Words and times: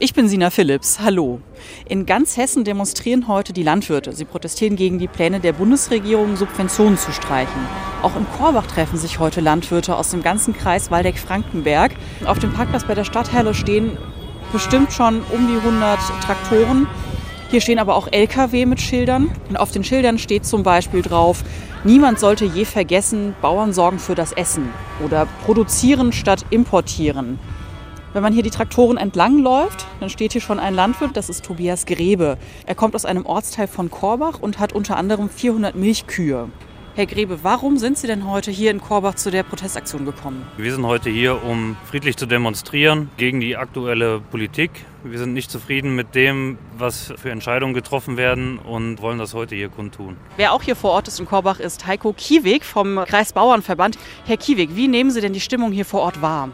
Ich 0.00 0.12
bin 0.12 0.28
Sina 0.28 0.50
Philips. 0.50 0.98
Hallo. 0.98 1.40
In 1.88 2.04
ganz 2.04 2.36
Hessen 2.36 2.64
demonstrieren 2.64 3.28
heute 3.28 3.52
die 3.52 3.62
Landwirte. 3.62 4.12
Sie 4.12 4.24
protestieren 4.24 4.74
gegen 4.74 4.98
die 4.98 5.06
Pläne 5.06 5.38
der 5.38 5.52
Bundesregierung, 5.52 6.34
Subventionen 6.34 6.98
zu 6.98 7.12
streichen. 7.12 7.60
Auch 8.02 8.16
in 8.16 8.26
Korbach 8.36 8.66
treffen 8.66 8.98
sich 8.98 9.20
heute 9.20 9.40
Landwirte 9.40 9.94
aus 9.96 10.10
dem 10.10 10.20
ganzen 10.20 10.52
Kreis 10.52 10.90
Waldeck-Frankenberg. 10.90 11.92
Auf 12.24 12.40
dem 12.40 12.52
Parkplatz 12.52 12.82
bei 12.82 12.96
der 12.96 13.04
Stadthalle 13.04 13.54
stehen 13.54 13.96
bestimmt 14.52 14.92
schon 14.92 15.22
um 15.30 15.46
die 15.46 15.58
100 15.58 16.00
Traktoren. 16.24 16.88
Hier 17.52 17.60
stehen 17.60 17.78
aber 17.78 17.94
auch 17.94 18.08
Lkw 18.10 18.66
mit 18.66 18.80
Schildern. 18.80 19.30
Und 19.48 19.56
auf 19.56 19.70
den 19.70 19.84
Schildern 19.84 20.18
steht 20.18 20.44
zum 20.44 20.64
Beispiel 20.64 21.02
drauf, 21.02 21.44
niemand 21.84 22.18
sollte 22.18 22.46
je 22.46 22.64
vergessen, 22.64 23.36
Bauern 23.40 23.72
sorgen 23.72 24.00
für 24.00 24.16
das 24.16 24.32
Essen 24.32 24.70
oder 25.04 25.28
produzieren 25.44 26.12
statt 26.12 26.44
importieren. 26.50 27.38
Wenn 28.12 28.22
man 28.22 28.32
hier 28.32 28.44
die 28.44 28.50
Traktoren 28.50 28.96
entlang 28.96 29.38
läuft, 29.38 29.83
dann 30.00 30.10
steht 30.10 30.32
hier 30.32 30.40
schon 30.40 30.58
ein 30.58 30.74
Landwirt, 30.74 31.16
das 31.16 31.28
ist 31.28 31.44
Tobias 31.44 31.86
Grebe. 31.86 32.38
Er 32.66 32.74
kommt 32.74 32.94
aus 32.94 33.04
einem 33.04 33.26
Ortsteil 33.26 33.68
von 33.68 33.90
Korbach 33.90 34.38
und 34.40 34.58
hat 34.58 34.72
unter 34.72 34.96
anderem 34.96 35.28
400 35.28 35.74
Milchkühe. 35.74 36.48
Herr 36.96 37.06
Grebe, 37.06 37.40
warum 37.42 37.76
sind 37.76 37.98
Sie 37.98 38.06
denn 38.06 38.30
heute 38.30 38.52
hier 38.52 38.70
in 38.70 38.80
Korbach 38.80 39.16
zu 39.16 39.32
der 39.32 39.42
Protestaktion 39.42 40.04
gekommen? 40.04 40.46
Wir 40.56 40.72
sind 40.72 40.86
heute 40.86 41.10
hier, 41.10 41.42
um 41.42 41.76
friedlich 41.90 42.16
zu 42.16 42.24
demonstrieren 42.24 43.10
gegen 43.16 43.40
die 43.40 43.56
aktuelle 43.56 44.20
Politik. 44.20 44.70
Wir 45.02 45.18
sind 45.18 45.32
nicht 45.32 45.50
zufrieden 45.50 45.96
mit 45.96 46.14
dem, 46.14 46.56
was 46.78 47.12
für 47.16 47.32
Entscheidungen 47.32 47.74
getroffen 47.74 48.16
werden 48.16 48.58
und 48.58 49.02
wollen 49.02 49.18
das 49.18 49.34
heute 49.34 49.56
hier 49.56 49.70
kundtun. 49.70 50.16
Wer 50.36 50.52
auch 50.52 50.62
hier 50.62 50.76
vor 50.76 50.92
Ort 50.92 51.08
ist 51.08 51.18
in 51.18 51.26
Korbach, 51.26 51.58
ist 51.58 51.84
Heiko 51.84 52.12
Kiewig 52.12 52.64
vom 52.64 53.00
Kreisbauernverband. 53.04 53.98
Herr 54.24 54.36
Kiewig, 54.36 54.76
wie 54.76 54.86
nehmen 54.86 55.10
Sie 55.10 55.20
denn 55.20 55.32
die 55.32 55.40
Stimmung 55.40 55.72
hier 55.72 55.84
vor 55.84 56.02
Ort 56.02 56.22
wahr? 56.22 56.50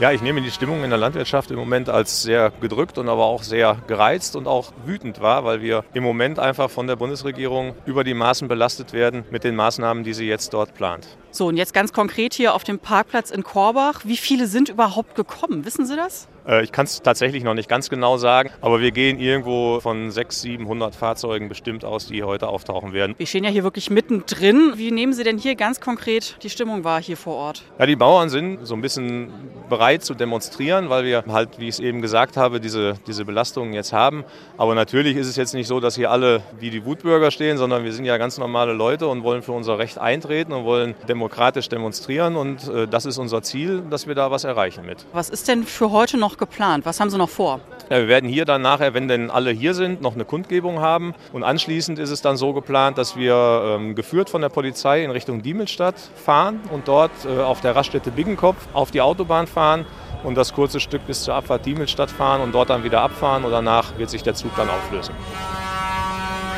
Ja, 0.00 0.10
ich 0.10 0.22
nehme 0.22 0.42
die 0.42 0.50
Stimmung 0.50 0.82
in 0.82 0.90
der 0.90 0.98
Landwirtschaft 0.98 1.52
im 1.52 1.56
Moment 1.56 1.88
als 1.88 2.24
sehr 2.24 2.50
gedrückt 2.60 2.98
und 2.98 3.08
aber 3.08 3.26
auch 3.26 3.44
sehr 3.44 3.76
gereizt 3.86 4.34
und 4.34 4.48
auch 4.48 4.72
wütend 4.84 5.20
wahr, 5.20 5.44
weil 5.44 5.62
wir 5.62 5.84
im 5.94 6.02
Moment 6.02 6.40
einfach 6.40 6.68
von 6.68 6.88
der 6.88 6.96
Bundesregierung 6.96 7.76
über 7.86 8.02
die 8.02 8.14
Maßen 8.14 8.48
belastet 8.48 8.92
werden 8.92 9.24
mit 9.30 9.44
den 9.44 9.54
Maßnahmen, 9.54 10.02
die 10.02 10.12
sie 10.12 10.26
jetzt 10.26 10.52
dort 10.52 10.74
plant. 10.74 11.06
So, 11.30 11.46
und 11.46 11.56
jetzt 11.56 11.74
ganz 11.74 11.92
konkret 11.92 12.34
hier 12.34 12.54
auf 12.54 12.64
dem 12.64 12.80
Parkplatz 12.80 13.30
in 13.30 13.44
Korbach. 13.44 14.02
Wie 14.04 14.16
viele 14.16 14.46
sind 14.48 14.68
überhaupt 14.68 15.14
gekommen? 15.14 15.64
Wissen 15.64 15.86
Sie 15.86 15.96
das? 15.96 16.28
Äh, 16.46 16.62
ich 16.62 16.72
kann 16.72 16.84
es 16.86 17.02
tatsächlich 17.02 17.42
noch 17.42 17.54
nicht 17.54 17.68
ganz 17.68 17.88
genau 17.88 18.18
sagen, 18.18 18.50
aber 18.60 18.80
wir 18.80 18.92
gehen 18.92 19.18
irgendwo 19.18 19.80
von 19.80 20.10
600, 20.10 20.32
700 20.32 20.94
Fahrzeugen 20.94 21.48
bestimmt 21.48 21.84
aus, 21.84 22.06
die 22.06 22.22
heute 22.22 22.48
auftauchen 22.48 22.92
werden. 22.92 23.14
Wir 23.18 23.26
stehen 23.26 23.42
ja 23.42 23.50
hier 23.50 23.64
wirklich 23.64 23.90
mittendrin. 23.90 24.74
Wie 24.76 24.90
nehmen 24.92 25.12
Sie 25.12 25.24
denn 25.24 25.38
hier 25.38 25.56
ganz 25.56 25.80
konkret 25.80 26.36
die 26.42 26.50
Stimmung 26.50 26.84
wahr 26.84 27.02
hier 27.02 27.16
vor 27.16 27.34
Ort? 27.34 27.62
Ja, 27.78 27.86
die 27.86 27.96
Bauern 27.96 28.28
sind 28.28 28.64
so 28.64 28.74
ein 28.74 28.80
bisschen 28.80 29.32
bereit 29.68 29.83
zu 29.98 30.14
demonstrieren, 30.14 30.88
weil 30.88 31.04
wir 31.04 31.24
halt, 31.28 31.58
wie 31.58 31.68
ich 31.68 31.74
es 31.74 31.80
eben 31.80 32.00
gesagt 32.00 32.36
habe, 32.36 32.58
diese, 32.58 32.94
diese 33.06 33.24
Belastungen 33.24 33.74
jetzt 33.74 33.92
haben. 33.92 34.24
Aber 34.56 34.74
natürlich 34.74 35.16
ist 35.16 35.26
es 35.26 35.36
jetzt 35.36 35.54
nicht 35.54 35.66
so, 35.66 35.78
dass 35.80 35.94
hier 35.94 36.10
alle 36.10 36.42
wie 36.58 36.70
die 36.70 36.84
Wutbürger 36.84 37.30
stehen, 37.30 37.58
sondern 37.58 37.84
wir 37.84 37.92
sind 37.92 38.04
ja 38.04 38.16
ganz 38.16 38.38
normale 38.38 38.72
Leute 38.72 39.06
und 39.08 39.22
wollen 39.22 39.42
für 39.42 39.52
unser 39.52 39.78
Recht 39.78 39.98
eintreten 39.98 40.52
und 40.52 40.64
wollen 40.64 40.94
demokratisch 41.08 41.68
demonstrieren. 41.68 42.36
Und 42.36 42.68
äh, 42.68 42.88
das 42.88 43.04
ist 43.04 43.18
unser 43.18 43.42
Ziel, 43.42 43.82
dass 43.90 44.06
wir 44.06 44.14
da 44.14 44.30
was 44.30 44.44
erreichen 44.44 44.86
mit. 44.86 45.04
Was 45.12 45.28
ist 45.28 45.48
denn 45.48 45.64
für 45.64 45.90
heute 45.90 46.16
noch 46.16 46.38
geplant? 46.38 46.86
Was 46.86 47.00
haben 47.00 47.10
Sie 47.10 47.18
noch 47.18 47.30
vor? 47.30 47.60
Ja, 47.90 47.98
wir 47.98 48.08
werden 48.08 48.28
hier 48.28 48.44
dann 48.44 48.62
nachher, 48.62 48.94
wenn 48.94 49.08
denn 49.08 49.30
alle 49.30 49.50
hier 49.50 49.74
sind, 49.74 50.00
noch 50.00 50.14
eine 50.14 50.24
Kundgebung 50.24 50.80
haben. 50.80 51.14
Und 51.32 51.42
anschließend 51.42 51.98
ist 51.98 52.10
es 52.10 52.22
dann 52.22 52.36
so 52.36 52.52
geplant, 52.52 52.96
dass 52.96 53.16
wir 53.16 53.76
ähm, 53.76 53.94
geführt 53.94 54.30
von 54.30 54.40
der 54.40 54.48
Polizei 54.48 55.04
in 55.04 55.10
Richtung 55.10 55.42
Diemelstadt 55.42 55.96
fahren 56.16 56.60
und 56.72 56.88
dort 56.88 57.12
äh, 57.24 57.40
auf 57.40 57.60
der 57.60 57.76
Raststätte 57.76 58.10
Biggenkopf 58.10 58.56
auf 58.72 58.90
die 58.90 59.02
Autobahn 59.02 59.46
fahren 59.46 59.84
und 60.22 60.36
das 60.36 60.54
kurze 60.54 60.80
Stück 60.80 61.06
bis 61.06 61.24
zur 61.24 61.34
Abfahrt 61.34 61.66
Diemelstadt 61.66 62.10
fahren 62.10 62.40
und 62.40 62.54
dort 62.54 62.70
dann 62.70 62.84
wieder 62.84 63.02
abfahren 63.02 63.44
und 63.44 63.52
danach 63.52 63.98
wird 63.98 64.08
sich 64.08 64.22
der 64.22 64.34
Zug 64.34 64.56
dann 64.56 64.68
auflösen. 64.70 65.14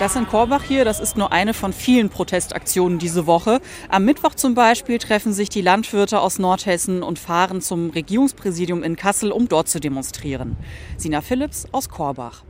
Das 0.00 0.14
in 0.14 0.28
Korbach 0.28 0.62
hier, 0.62 0.84
das 0.84 1.00
ist 1.00 1.16
nur 1.16 1.32
eine 1.32 1.52
von 1.54 1.72
vielen 1.72 2.08
Protestaktionen 2.08 3.00
diese 3.00 3.26
Woche. 3.26 3.60
Am 3.88 4.04
Mittwoch 4.04 4.36
zum 4.36 4.54
Beispiel 4.54 4.98
treffen 4.98 5.32
sich 5.32 5.48
die 5.48 5.60
Landwirte 5.60 6.20
aus 6.20 6.38
Nordhessen 6.38 7.02
und 7.02 7.18
fahren 7.18 7.60
zum 7.60 7.90
Regierungspräsidium 7.90 8.84
in 8.84 8.94
Kassel, 8.94 9.32
um 9.32 9.48
dort 9.48 9.68
zu 9.68 9.80
demonstrieren. 9.80 10.56
Sina 10.96 11.20
Philips 11.20 11.66
aus 11.72 11.88
Korbach. 11.88 12.44